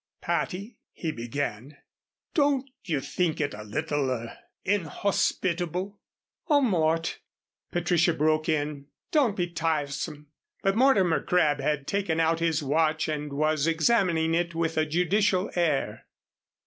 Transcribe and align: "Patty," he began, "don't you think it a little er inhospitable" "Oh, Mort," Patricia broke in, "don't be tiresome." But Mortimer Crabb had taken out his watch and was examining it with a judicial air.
"Patty," 0.19 0.79
he 0.93 1.11
began, 1.11 1.77
"don't 2.33 2.67
you 2.83 3.01
think 3.01 3.39
it 3.39 3.53
a 3.53 3.61
little 3.61 4.09
er 4.09 4.35
inhospitable" 4.65 5.99
"Oh, 6.49 6.59
Mort," 6.59 7.19
Patricia 7.71 8.11
broke 8.11 8.49
in, 8.49 8.87
"don't 9.11 9.35
be 9.37 9.45
tiresome." 9.45 10.29
But 10.63 10.75
Mortimer 10.75 11.21
Crabb 11.21 11.59
had 11.59 11.85
taken 11.85 12.19
out 12.19 12.39
his 12.39 12.63
watch 12.63 13.07
and 13.07 13.31
was 13.31 13.67
examining 13.67 14.33
it 14.33 14.55
with 14.55 14.75
a 14.75 14.87
judicial 14.87 15.51
air. 15.53 16.07